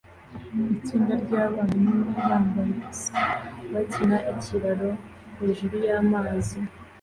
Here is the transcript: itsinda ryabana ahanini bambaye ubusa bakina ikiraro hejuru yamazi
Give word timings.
itsinda 0.75 1.13
ryabana 1.23 1.63
ahanini 1.81 2.13
bambaye 2.29 2.71
ubusa 2.77 3.13
bakina 3.71 4.17
ikiraro 4.31 4.89
hejuru 5.39 5.75
yamazi 5.87 6.59